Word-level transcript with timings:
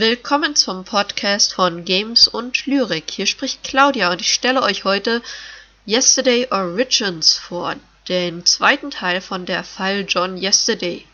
Willkommen 0.00 0.56
zum 0.56 0.84
Podcast 0.84 1.52
von 1.52 1.84
Games 1.84 2.26
und 2.26 2.64
Lyrik. 2.64 3.10
Hier 3.10 3.26
spricht 3.26 3.62
Claudia 3.62 4.10
und 4.10 4.22
ich 4.22 4.32
stelle 4.32 4.62
euch 4.62 4.84
heute 4.84 5.20
Yesterday 5.86 6.48
Origins 6.50 7.34
vor, 7.34 7.76
den 8.08 8.46
zweiten 8.46 8.90
Teil 8.90 9.20
von 9.20 9.44
der 9.44 9.62
Fall 9.62 10.06
John 10.08 10.38
Yesterday. 10.38 11.04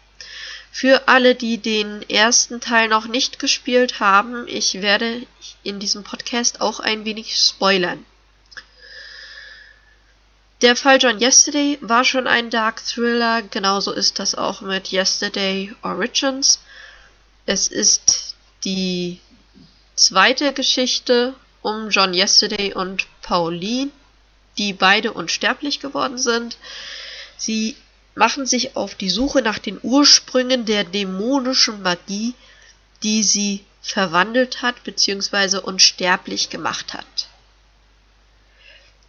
Für 0.71 1.09
alle, 1.09 1.35
die 1.35 1.59
den 1.59 2.09
ersten 2.09 2.61
Teil 2.61 2.87
noch 2.87 3.09
nicht 3.09 3.41
gespielt 3.41 3.99
haben, 3.99 4.47
ich 4.47 4.81
werde 4.81 5.27
in 5.65 5.81
diesem 5.81 6.05
Podcast 6.05 6.61
auch 6.61 6.79
ein 6.79 7.05
wenig 7.05 7.35
spoilern. 7.35 8.07
Der 10.63 10.77
Fall 10.77 10.99
John 11.01 11.21
Yesterday 11.21 11.77
war 11.81 12.05
schon 12.05 12.29
ein 12.29 12.51
Dark 12.51 12.87
Thriller, 12.87 13.43
genauso 13.43 13.91
ist 13.91 14.21
das 14.21 14.37
auch 14.37 14.61
mit 14.61 14.93
Yesterday 14.93 15.75
Origins. 15.83 16.61
Es 17.47 17.67
ist 17.67 18.26
die 18.67 19.21
zweite 19.95 20.53
Geschichte 20.53 21.35
um 21.63 21.89
John 21.89 22.13
Yesterday 22.13 22.75
und 22.75 23.07
Pauline, 23.23 23.91
die 24.59 24.73
beide 24.73 25.13
unsterblich 25.13 25.81
geworden 25.81 26.19
sind. 26.19 26.59
Sie 27.37 27.77
machen 28.17 28.45
sich 28.45 28.77
auf 28.77 28.97
die 28.97 29.11
Suche 29.11 29.41
nach 29.41 29.59
den 29.59 29.79
Ursprüngen 29.83 30.65
der 30.65 30.85
dämonischen 30.85 31.83
Magie, 31.83 32.35
die 33.03 33.23
sie 33.23 33.65
verwandelt 33.83 34.63
hat 34.63 34.83
bzw. 34.83 35.59
unsterblich 35.59 36.51
gemacht 36.51 36.93
hat. 36.93 37.29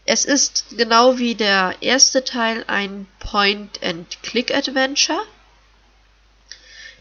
Es 0.05 0.23
ist 0.23 0.66
genau 0.78 1.17
wie 1.17 1.35
der 1.35 1.75
erste 1.81 2.23
Teil 2.23 2.63
ein 2.67 3.08
Point-and-Click-Adventure. 3.19 5.22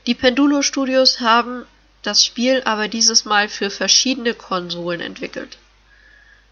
Die 0.07 0.15
Pendulo 0.15 0.63
Studios 0.63 1.21
haben 1.21 1.67
das 2.07 2.25
Spiel 2.25 2.63
aber 2.65 2.89
dieses 2.89 3.25
Mal 3.25 3.49
für 3.49 3.71
verschiedene 3.71 4.35
Konsolen 4.35 5.01
entwickelt. 5.01 5.59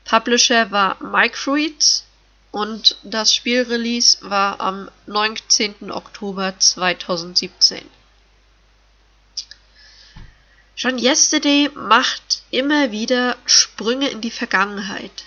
Publisher 0.05 0.71
war 0.71 1.03
Microids 1.03 2.05
und 2.51 2.97
das 3.03 3.35
Spielrelease 3.35 4.19
war 4.21 4.61
am 4.61 4.91
19. 5.07 5.91
Oktober 5.91 6.59
2017. 6.59 7.89
Schon 10.77 10.99
Yesterday 10.99 11.71
macht 11.75 12.43
immer 12.51 12.91
wieder 12.91 13.37
Sprünge 13.47 14.09
in 14.09 14.21
die 14.21 14.31
Vergangenheit. 14.31 15.25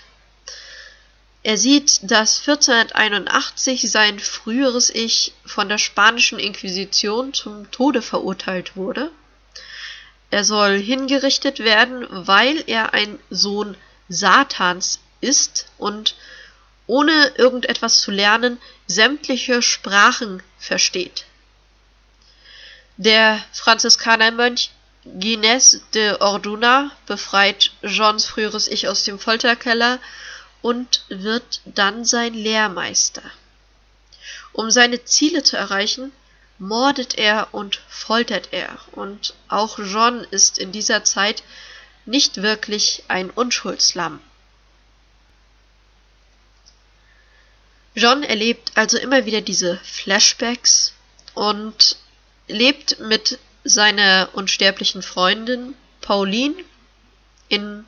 Er 1.42 1.56
sieht, 1.56 2.10
dass 2.10 2.40
1481 2.40 3.90
sein 3.90 4.18
früheres 4.18 4.90
Ich 4.90 5.32
von 5.46 5.68
der 5.68 5.78
spanischen 5.78 6.38
Inquisition 6.38 7.32
zum 7.32 7.70
Tode 7.70 8.02
verurteilt 8.02 8.76
wurde. 8.76 9.10
Er 10.30 10.44
soll 10.44 10.78
hingerichtet 10.78 11.60
werden, 11.60 12.06
weil 12.10 12.62
er 12.66 12.92
ein 12.92 13.18
Sohn 13.30 13.76
Satans 14.08 15.00
ist 15.20 15.66
und 15.78 16.14
ohne 16.86 17.32
irgendetwas 17.36 18.00
zu 18.00 18.10
lernen 18.10 18.58
sämtliche 18.86 19.62
Sprachen 19.62 20.42
versteht. 20.58 21.24
Der 22.96 23.42
Franziskanermönch 23.52 24.70
Gines 25.04 25.80
de 25.94 26.20
Orduna 26.20 26.90
befreit 27.06 27.70
Johns 27.82 28.26
früheres 28.26 28.68
Ich 28.68 28.88
aus 28.88 29.04
dem 29.04 29.18
Folterkeller 29.18 30.00
und 30.60 31.04
wird 31.08 31.60
dann 31.64 32.04
sein 32.04 32.34
Lehrmeister. 32.34 33.22
Um 34.52 34.70
seine 34.70 35.04
Ziele 35.04 35.42
zu 35.42 35.56
erreichen, 35.56 36.12
mordet 36.58 37.16
er 37.16 37.48
und 37.52 37.80
foltert 37.88 38.48
er, 38.52 38.78
und 38.92 39.34
auch 39.48 39.78
John 39.78 40.24
ist 40.30 40.58
in 40.58 40.72
dieser 40.72 41.04
Zeit 41.04 41.42
nicht 42.06 42.42
wirklich 42.42 43.04
ein 43.08 43.30
Unschuldslamm. 43.30 44.20
John 47.94 48.22
erlebt 48.22 48.72
also 48.76 48.96
immer 48.98 49.24
wieder 49.24 49.40
diese 49.40 49.78
Flashbacks 49.78 50.92
und 51.34 51.96
lebt 52.46 53.00
mit 53.00 53.38
seiner 53.64 54.30
unsterblichen 54.32 55.02
Freundin 55.02 55.74
Pauline 56.00 56.64
in 57.48 57.84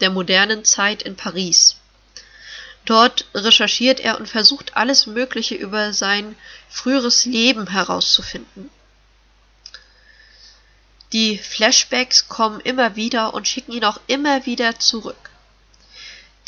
der 0.00 0.10
modernen 0.10 0.64
Zeit 0.64 1.02
in 1.02 1.16
Paris. 1.16 1.76
Dort 2.84 3.26
recherchiert 3.34 4.00
er 4.00 4.18
und 4.18 4.28
versucht 4.28 4.76
alles 4.76 5.06
Mögliche 5.06 5.54
über 5.54 5.92
sein 5.92 6.36
früheres 6.68 7.24
Leben 7.24 7.68
herauszufinden. 7.68 8.70
Die 11.12 11.38
Flashbacks 11.38 12.28
kommen 12.28 12.60
immer 12.60 12.96
wieder 12.96 13.34
und 13.34 13.48
schicken 13.48 13.72
ihn 13.72 13.84
auch 13.84 14.00
immer 14.06 14.46
wieder 14.46 14.78
zurück. 14.78 15.30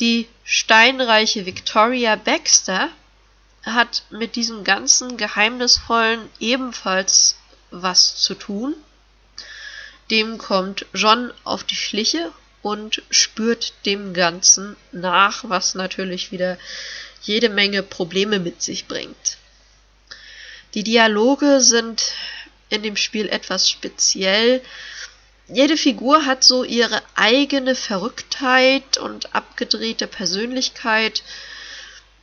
Die 0.00 0.28
steinreiche 0.44 1.46
Victoria 1.46 2.16
Baxter 2.16 2.90
hat 3.62 4.02
mit 4.10 4.36
diesem 4.36 4.64
ganzen 4.64 5.16
Geheimnisvollen 5.16 6.28
ebenfalls 6.38 7.36
was 7.70 8.16
zu 8.16 8.34
tun. 8.34 8.74
Dem 10.10 10.38
kommt 10.38 10.84
John 10.92 11.32
auf 11.44 11.64
die 11.64 11.76
Schliche 11.76 12.30
und 12.66 13.00
spürt 13.10 13.74
dem 13.86 14.12
Ganzen 14.12 14.74
nach, 14.90 15.44
was 15.48 15.76
natürlich 15.76 16.32
wieder 16.32 16.58
jede 17.22 17.48
Menge 17.48 17.84
Probleme 17.84 18.40
mit 18.40 18.60
sich 18.60 18.88
bringt. 18.88 19.36
Die 20.74 20.82
Dialoge 20.82 21.60
sind 21.60 22.02
in 22.68 22.82
dem 22.82 22.96
Spiel 22.96 23.28
etwas 23.28 23.70
speziell. 23.70 24.62
Jede 25.46 25.76
Figur 25.76 26.26
hat 26.26 26.42
so 26.42 26.64
ihre 26.64 27.02
eigene 27.14 27.76
Verrücktheit 27.76 28.98
und 28.98 29.32
abgedrehte 29.32 30.08
Persönlichkeit. 30.08 31.22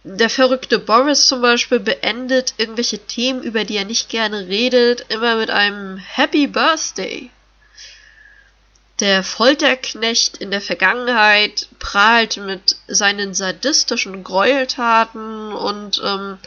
Der 0.03 0.29
verrückte 0.29 0.77
Boris 0.77 1.25
zum 1.25 1.41
Beispiel 1.41 1.79
beendet 1.79 2.55
irgendwelche 2.57 2.99
Themen, 2.99 3.43
über 3.43 3.63
die 3.63 3.77
er 3.77 3.85
nicht 3.85 4.09
gerne 4.09 4.45
redet, 4.49 5.05
immer 5.07 5.37
mit 5.37 5.49
einem 5.49 5.95
Happy 5.95 6.47
Birthday. 6.47 7.29
Der 8.99 9.23
Folterknecht 9.23 10.37
in 10.37 10.51
der 10.51 10.61
Vergangenheit 10.61 11.67
prahlt 11.79 12.37
mit 12.37 12.77
seinen 12.87 13.33
sadistischen 13.33 14.23
Gräueltaten 14.23 15.51
und 15.51 15.99
ähm, 16.03 16.37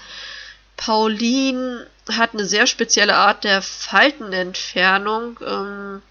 Pauline 0.76 1.88
hat 2.12 2.34
eine 2.34 2.44
sehr 2.44 2.66
spezielle 2.66 3.16
Art 3.16 3.42
der 3.42 3.62
Faltenentfernung. 3.62 5.40
Ähm, 5.44 6.02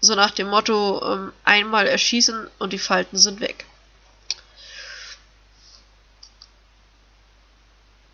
so 0.00 0.14
nach 0.14 0.30
dem 0.30 0.48
Motto, 0.48 1.02
ähm, 1.04 1.32
einmal 1.44 1.88
erschießen 1.88 2.48
und 2.58 2.72
die 2.72 2.78
Falten 2.78 3.16
sind 3.16 3.40
weg. 3.40 3.64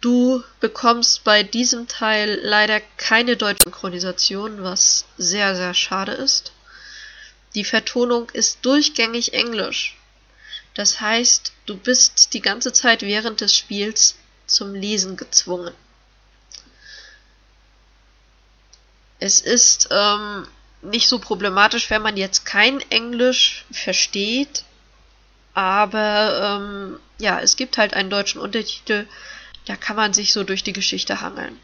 Du 0.00 0.42
bekommst 0.60 1.22
bei 1.22 1.42
diesem 1.42 1.86
Teil 1.86 2.40
leider 2.42 2.80
keine 2.96 3.36
deutsche 3.36 3.64
Synchronisation, 3.64 4.64
was 4.64 5.04
sehr, 5.16 5.54
sehr 5.54 5.74
schade 5.74 6.12
ist. 6.12 6.52
Die 7.54 7.64
Vertonung 7.64 8.30
ist 8.30 8.64
durchgängig 8.64 9.34
Englisch. 9.34 9.96
Das 10.74 11.00
heißt, 11.00 11.52
du 11.66 11.76
bist 11.76 12.32
die 12.32 12.40
ganze 12.40 12.72
Zeit 12.72 13.02
während 13.02 13.40
des 13.40 13.54
Spiels 13.54 14.16
zum 14.46 14.74
Lesen 14.74 15.16
gezwungen. 15.16 15.74
Es 19.18 19.40
ist 19.40 19.88
ähm, 19.90 20.48
nicht 20.80 21.08
so 21.08 21.18
problematisch, 21.18 21.90
wenn 21.90 22.02
man 22.02 22.16
jetzt 22.16 22.44
kein 22.44 22.80
Englisch 22.90 23.64
versteht, 23.70 24.64
aber 25.54 26.60
ähm, 26.60 26.98
ja, 27.18 27.38
es 27.40 27.56
gibt 27.56 27.78
halt 27.78 27.94
einen 27.94 28.10
deutschen 28.10 28.40
Untertitel, 28.40 29.06
da 29.66 29.76
kann 29.76 29.96
man 29.96 30.12
sich 30.12 30.32
so 30.32 30.42
durch 30.42 30.64
die 30.64 30.72
Geschichte 30.72 31.20
hangeln. 31.20 31.60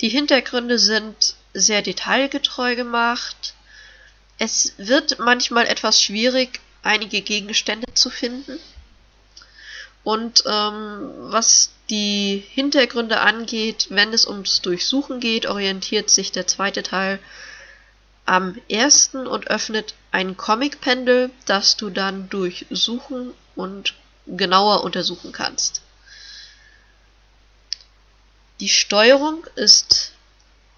Die 0.00 0.08
Hintergründe 0.08 0.78
sind 0.78 1.36
sehr 1.52 1.82
detailgetreu 1.82 2.76
gemacht, 2.76 3.54
es 4.44 4.74
wird 4.76 5.18
manchmal 5.18 5.66
etwas 5.66 6.02
schwierig, 6.02 6.60
einige 6.82 7.22
Gegenstände 7.22 7.92
zu 7.94 8.10
finden. 8.10 8.58
Und 10.04 10.44
ähm, 10.46 11.10
was 11.16 11.70
die 11.88 12.44
Hintergründe 12.50 13.20
angeht, 13.20 13.86
wenn 13.88 14.12
es 14.12 14.26
ums 14.26 14.60
Durchsuchen 14.60 15.18
geht, 15.18 15.46
orientiert 15.46 16.10
sich 16.10 16.30
der 16.30 16.46
zweite 16.46 16.82
Teil 16.82 17.18
am 18.26 18.58
ersten 18.68 19.26
und 19.26 19.48
öffnet 19.48 19.94
ein 20.12 20.36
Comic-Pendel, 20.36 21.30
das 21.46 21.76
du 21.76 21.90
dann 21.90 22.28
durchsuchen 22.28 23.32
und 23.54 23.94
genauer 24.26 24.84
untersuchen 24.84 25.32
kannst. 25.32 25.82
Die 28.60 28.68
Steuerung 28.68 29.46
ist 29.56 30.12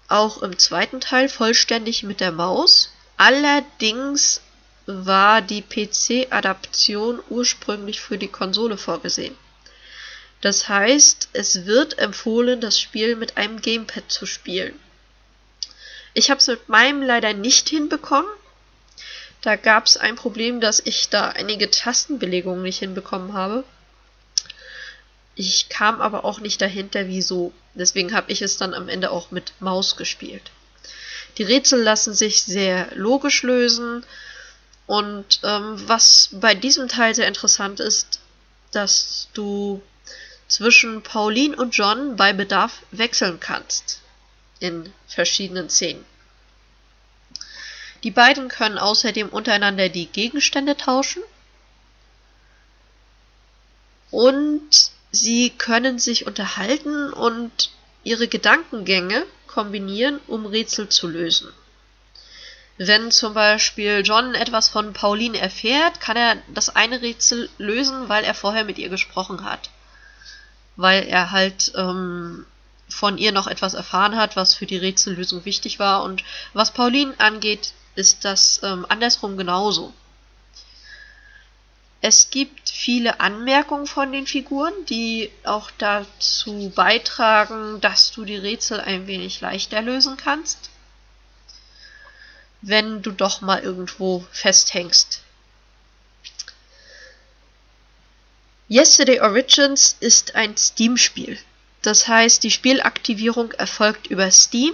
auch 0.07 0.41
im 0.41 0.57
zweiten 0.57 1.01
Teil 1.01 1.27
vollständig 1.29 2.03
mit 2.03 2.21
der 2.21 2.31
Maus. 2.31 2.91
Allerdings 3.17 4.41
war 4.85 5.41
die 5.41 5.61
PC-Adaption 5.61 7.19
ursprünglich 7.29 7.99
für 7.99 8.17
die 8.17 8.27
Konsole 8.27 8.77
vorgesehen. 8.77 9.35
Das 10.41 10.69
heißt, 10.69 11.29
es 11.33 11.65
wird 11.65 11.97
empfohlen, 11.97 12.61
das 12.61 12.79
Spiel 12.79 13.15
mit 13.15 13.37
einem 13.37 13.59
Gamepad 13.59 14.11
zu 14.11 14.25
spielen. 14.25 14.79
Ich 16.13 16.29
habe 16.29 16.39
es 16.39 16.47
mit 16.47 16.69
meinem 16.69 17.01
leider 17.01 17.33
nicht 17.33 17.69
hinbekommen. 17.69 18.29
Da 19.41 19.55
gab 19.55 19.85
es 19.85 19.97
ein 19.97 20.15
Problem, 20.15 20.61
dass 20.61 20.79
ich 20.79 21.09
da 21.09 21.29
einige 21.29 21.69
Tastenbelegungen 21.69 22.63
nicht 22.63 22.79
hinbekommen 22.79 23.33
habe. 23.33 23.63
Ich 25.35 25.69
kam 25.69 26.01
aber 26.01 26.25
auch 26.25 26.39
nicht 26.39 26.61
dahinter, 26.61 27.07
wieso. 27.07 27.53
Deswegen 27.73 28.15
habe 28.15 28.31
ich 28.31 28.41
es 28.41 28.57
dann 28.57 28.73
am 28.73 28.89
Ende 28.89 29.11
auch 29.11 29.31
mit 29.31 29.53
Maus 29.59 29.95
gespielt. 29.95 30.51
Die 31.37 31.43
Rätsel 31.43 31.81
lassen 31.81 32.13
sich 32.13 32.43
sehr 32.43 32.89
logisch 32.95 33.43
lösen. 33.43 34.03
Und 34.87 35.41
ähm, 35.43 35.75
was 35.87 36.29
bei 36.31 36.55
diesem 36.55 36.87
Teil 36.87 37.13
sehr 37.13 37.27
interessant 37.27 37.79
ist, 37.79 38.19
dass 38.71 39.27
du 39.33 39.81
zwischen 40.47 41.03
Pauline 41.03 41.55
und 41.55 41.75
John 41.75 42.15
bei 42.15 42.33
Bedarf 42.33 42.81
wechseln 42.91 43.39
kannst. 43.39 44.01
In 44.59 44.91
verschiedenen 45.07 45.69
Szenen. 45.69 46.03
Die 48.03 48.11
beiden 48.11 48.47
können 48.47 48.77
außerdem 48.77 49.29
untereinander 49.29 49.89
die 49.89 50.07
Gegenstände 50.07 50.77
tauschen. 50.77 51.21
Und 54.09 54.91
sie 55.11 55.51
können 55.51 55.99
sich 55.99 56.25
unterhalten 56.25 57.11
und 57.13 57.71
ihre 58.03 58.27
Gedankengänge 58.27 59.25
kombinieren, 59.57 60.19
um 60.27 60.45
Rätsel 60.45 60.87
zu 60.87 61.07
lösen. 61.07 61.51
Wenn 62.77 63.09
zum 63.09 63.33
Beispiel 63.33 64.03
John 64.05 64.35
etwas 64.35 64.69
von 64.69 64.93
Pauline 64.93 65.39
erfährt, 65.39 65.99
kann 65.99 66.15
er 66.15 66.37
das 66.53 66.75
eine 66.75 67.01
Rätsel 67.01 67.49
lösen, 67.57 68.07
weil 68.07 68.23
er 68.23 68.35
vorher 68.35 68.65
mit 68.65 68.77
ihr 68.77 68.89
gesprochen 68.89 69.43
hat. 69.43 69.71
Weil 70.75 71.07
er 71.07 71.31
halt 71.31 71.71
ähm, 71.75 72.45
von 72.87 73.17
ihr 73.17 73.31
noch 73.31 73.47
etwas 73.47 73.73
erfahren 73.73 74.15
hat, 74.15 74.35
was 74.35 74.53
für 74.53 74.67
die 74.67 74.77
Rätsellösung 74.77 75.43
wichtig 75.43 75.79
war. 75.79 76.03
Und 76.03 76.23
was 76.53 76.69
Pauline 76.69 77.15
angeht, 77.17 77.73
ist 77.95 78.25
das 78.25 78.61
ähm, 78.61 78.85
andersrum 78.89 79.37
genauso. 79.37 79.91
Es 82.01 82.29
gibt 82.29 82.69
viele 82.69 83.19
Anmerkungen 83.19 83.87
von 83.87 84.11
den 84.11 84.27
Figuren, 84.27 84.73
die 84.85 85.31
auch 85.43 85.71
dazu 85.77 86.71
beitragen, 86.75 87.81
dass 87.81 88.11
du 88.11 88.23
die 88.23 88.37
Rätsel 88.37 88.79
ein 88.79 89.07
wenig 89.07 89.41
leichter 89.41 89.81
lösen 89.81 90.15
kannst 90.15 90.69
wenn 92.61 93.01
du 93.01 93.11
doch 93.11 93.41
mal 93.41 93.61
irgendwo 93.61 94.25
festhängst. 94.31 95.21
Yesterday 98.69 99.21
Origins 99.21 99.95
ist 99.99 100.35
ein 100.35 100.57
Steam-Spiel. 100.57 101.39
Das 101.81 102.07
heißt, 102.07 102.43
die 102.43 102.51
Spielaktivierung 102.51 103.51
erfolgt 103.53 104.07
über 104.07 104.29
Steam, 104.31 104.73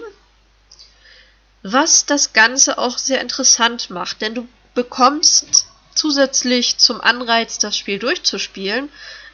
was 1.62 2.06
das 2.06 2.34
Ganze 2.34 2.78
auch 2.78 2.98
sehr 2.98 3.22
interessant 3.22 3.90
macht, 3.90 4.22
denn 4.22 4.34
du 4.34 4.48
bekommst 4.74 5.68
zusätzlich 5.96 6.78
zum 6.78 7.02
Anreiz, 7.02 7.60
das 7.60 7.78
Spiel 7.78 8.00
durchzuspielen, 8.00 8.90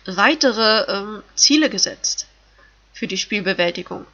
weitere 0.05 0.91
ähm, 0.91 1.23
Ziele 1.35 1.69
gesetzt 1.69 2.27
für 2.93 3.07
die 3.07 3.17
Spielbewältigung. 3.17 4.05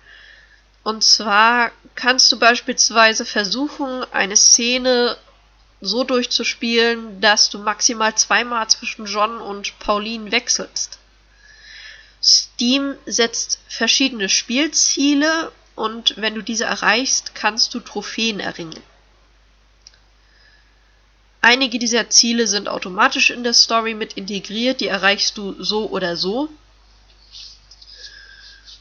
Und 0.84 1.04
zwar 1.04 1.72
kannst 1.96 2.32
du 2.32 2.38
beispielsweise 2.38 3.26
versuchen, 3.26 4.04
eine 4.12 4.38
Szene 4.38 5.18
so 5.82 6.04
durchzuspielen, 6.04 7.22
dass 7.22 7.50
du 7.50 7.60
maximal 7.60 8.16
zweimal 8.16 8.68
zwischen 8.70 9.06
John 9.06 9.42
und 9.42 9.78
Pauline 9.80 10.32
wechselst. 10.32 11.00
Steam 12.22 12.96
setzt 13.06 13.60
verschiedene 13.68 14.30
Spielziele 14.30 15.52
und 15.76 16.16
wenn 16.18 16.36
du 16.36 16.42
diese 16.42 16.66
erreichst, 16.66 17.36
kannst 17.36 17.74
du 17.74 17.80
Trophäen 17.80 18.40
erringen. 18.40 18.82
Einige 21.46 21.78
dieser 21.78 22.10
Ziele 22.10 22.48
sind 22.48 22.68
automatisch 22.68 23.30
in 23.30 23.44
der 23.44 23.54
Story 23.54 23.94
mit 23.94 24.14
integriert, 24.14 24.82
die 24.82 24.88
erreichst 24.88 25.38
du 25.38 25.54
so 25.64 25.88
oder 25.92 26.18
so. 26.18 26.50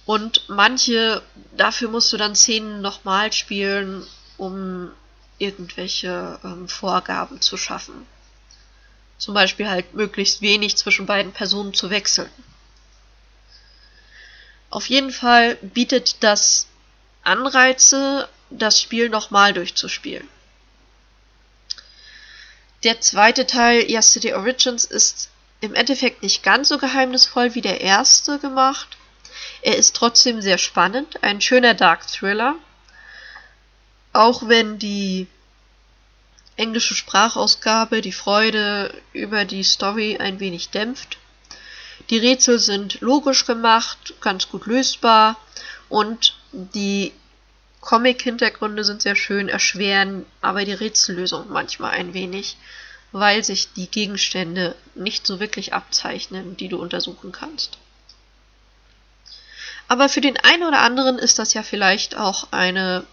Und 0.07 0.49
manche, 0.49 1.21
dafür 1.55 1.91
musst 1.91 2.11
du 2.11 2.17
dann 2.17 2.35
Szenen 2.35 2.81
nochmal 2.81 3.35
spielen, 3.35 4.07
um 4.39 4.91
irgendwelche 5.37 6.41
ähm, 6.43 6.67
Vorgaben 6.67 7.43
zu 7.43 7.59
schaffen. 7.59 8.07
Zum 9.19 9.35
Beispiel 9.35 9.69
halt 9.69 9.93
möglichst 9.93 10.41
wenig 10.41 10.79
zwischen 10.79 11.05
beiden 11.05 11.33
Personen 11.33 11.75
zu 11.75 11.91
wechseln. 11.91 12.31
Auf 14.71 14.89
jeden 14.89 15.11
Fall 15.13 15.57
bietet 15.57 16.17
das 16.25 16.67
Anreize, 17.25 18.27
das 18.49 18.81
Spiel 18.81 19.11
nochmal 19.11 19.53
durchzuspielen. 19.53 20.27
Der 22.85 23.01
zweite 23.01 23.47
Teil, 23.47 23.91
Yesterday 23.91 24.35
Origins, 24.35 24.85
ist 24.85 25.31
im 25.61 25.75
Endeffekt 25.75 26.23
nicht 26.23 26.43
ganz 26.43 26.69
so 26.69 26.79
geheimnisvoll 26.79 27.55
wie 27.55 27.63
der 27.63 27.81
erste 27.81 28.39
gemacht, 28.39 28.99
er 29.63 29.77
ist 29.77 29.97
trotzdem 29.97 30.43
sehr 30.43 30.59
spannend, 30.59 31.23
ein 31.23 31.41
schöner 31.41 31.73
Dark 31.73 32.06
Thriller. 32.06 32.56
Auch 34.13 34.47
wenn 34.47 34.79
die 34.79 35.27
englische 36.56 36.94
Sprachausgabe 36.94 38.03
die 38.03 38.13
Freude 38.13 38.94
über 39.15 39.47
die 39.47 39.65
Story 39.65 40.19
ein 40.19 40.39
wenig 40.39 40.69
dämpft. 40.69 41.17
Die 42.11 42.19
Rätsel 42.19 42.58
sind 42.58 43.01
logisch 43.01 43.47
gemacht, 43.47 44.15
ganz 44.20 44.49
gut 44.49 44.67
lösbar 44.67 45.37
und 45.89 46.37
die 46.53 47.13
Comic-Hintergründe 47.84 48.82
sind 48.82 49.03
sehr 49.03 49.14
schön, 49.14 49.48
erschweren 49.48 50.24
aber 50.41 50.64
die 50.64 50.72
Rätsellösung 50.72 51.50
manchmal 51.50 51.91
ein 51.91 52.14
wenig, 52.14 52.56
weil 53.12 53.44
sich 53.44 53.74
die 53.74 53.91
Gegenstände 53.91 54.74
nicht 54.94 55.26
so 55.26 55.38
wirklich 55.38 55.74
abzeichnen, 55.74 56.56
die 56.56 56.69
du 56.69 56.81
untersuchen 56.81 57.31
kannst. 57.31 57.79
Aber 59.86 60.08
für 60.08 60.22
den 60.22 60.38
einen 60.38 60.62
oder 60.62 60.81
anderen 60.81 61.19
ist 61.19 61.38
das 61.38 61.53
ja 61.53 61.62
vielleicht 61.62 62.17
auch 62.17 62.48
eine 62.53 63.05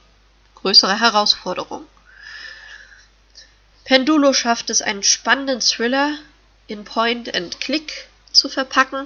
größere 0.55 0.99
Herausforderung. 0.99 1.85
Pendulo 3.83 4.31
schafft 4.31 4.69
es, 4.69 4.81
einen 4.81 5.03
spannenden 5.03 5.59
Thriller 5.59 6.17
in 6.67 6.85
Point 6.85 7.35
and 7.35 7.59
Click 7.59 8.07
zu 8.31 8.47
verpacken, 8.47 9.05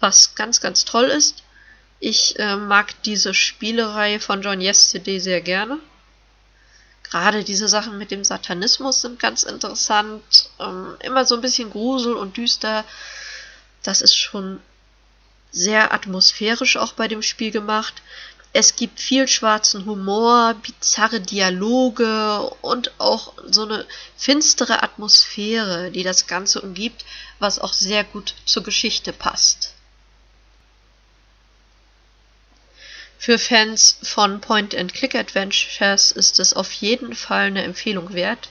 was 0.00 0.34
ganz, 0.34 0.62
ganz 0.62 0.86
toll 0.86 1.04
ist. 1.04 1.42
Ich 2.00 2.38
äh, 2.38 2.56
mag 2.56 3.02
diese 3.02 3.34
Spielereihe 3.34 4.20
von 4.20 4.42
John 4.42 4.60
Yesterday 4.60 5.18
sehr 5.18 5.40
gerne. 5.40 5.78
Gerade 7.02 7.42
diese 7.42 7.68
Sachen 7.68 7.98
mit 7.98 8.10
dem 8.10 8.22
Satanismus 8.22 9.00
sind 9.00 9.18
ganz 9.18 9.42
interessant. 9.42 10.50
Ähm, 10.60 10.96
immer 11.00 11.24
so 11.24 11.34
ein 11.34 11.40
bisschen 11.40 11.70
grusel 11.70 12.14
und 12.14 12.36
düster. 12.36 12.84
Das 13.82 14.02
ist 14.02 14.14
schon 14.14 14.60
sehr 15.50 15.92
atmosphärisch 15.92 16.76
auch 16.76 16.92
bei 16.92 17.08
dem 17.08 17.22
Spiel 17.22 17.50
gemacht. 17.50 18.02
Es 18.52 18.76
gibt 18.76 19.00
viel 19.00 19.28
schwarzen 19.28 19.84
Humor, 19.84 20.54
bizarre 20.54 21.20
Dialoge 21.20 22.50
und 22.62 22.92
auch 22.98 23.34
so 23.46 23.64
eine 23.64 23.86
finstere 24.16 24.82
Atmosphäre, 24.82 25.90
die 25.90 26.02
das 26.02 26.26
Ganze 26.26 26.60
umgibt, 26.60 27.04
was 27.38 27.58
auch 27.58 27.72
sehr 27.72 28.04
gut 28.04 28.34
zur 28.46 28.62
Geschichte 28.62 29.12
passt. 29.12 29.74
Für 33.20 33.36
Fans 33.36 33.98
von 34.02 34.40
Point-and-Click-Adventures 34.40 36.12
ist 36.12 36.38
es 36.38 36.54
auf 36.54 36.70
jeden 36.72 37.16
Fall 37.16 37.46
eine 37.46 37.64
Empfehlung 37.64 38.14
wert. 38.14 38.48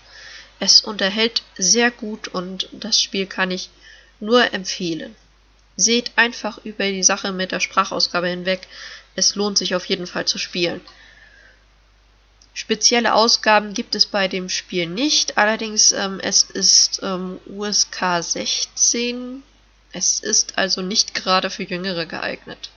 Es 0.59 0.81
unterhält 0.81 1.41
sehr 1.57 1.89
gut 1.89 2.27
und 2.27 2.67
das 2.74 3.01
Spiel 3.01 3.27
kann 3.27 3.50
ich 3.50 3.69
nur 4.19 4.53
empfehlen. 4.53 5.15
Seht 5.77 6.12
einfach 6.17 6.57
über 6.65 6.83
die 6.83 7.03
Sache 7.03 7.31
mit 7.31 7.53
der 7.53 7.62
Sprachausgabe 7.62 8.27
hinweg. 8.27 8.67
Es 9.15 9.36
lohnt 9.36 9.57
sich 9.57 9.74
auf 9.74 9.86
jeden 9.86 10.05
Fall 10.05 10.25
zu 10.25 10.38
spielen. 10.38 10.81
Spezielle 12.53 13.13
Ausgaben 13.13 13.74
gibt 13.74 13.95
es 13.95 14.05
bei 14.05 14.27
dem 14.27 14.50
Spiel 14.50 14.88
nicht, 14.88 15.38
allerdings 15.38 15.91
ähm, 15.91 16.19
es 16.19 16.41
ist 16.43 17.00
ähm, 17.03 17.39
USK 17.45 18.21
16. 18.21 19.43
Es 19.93 20.19
ist 20.19 20.57
also 20.57 20.81
nicht 20.81 21.13
gerade 21.13 21.50
für 21.50 21.63
Jüngere 21.63 22.05
geeignet. 22.05 22.71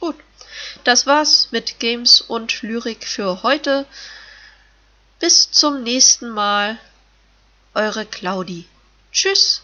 Gut, 0.00 0.16
das 0.84 1.06
war's 1.06 1.48
mit 1.50 1.78
Games 1.78 2.20
und 2.20 2.62
Lyrik 2.62 3.06
für 3.06 3.42
heute. 3.42 3.86
Bis 5.20 5.50
zum 5.50 5.82
nächsten 5.82 6.28
Mal. 6.28 6.78
Eure 7.74 8.06
Claudi. 8.06 8.66
Tschüss. 9.12 9.62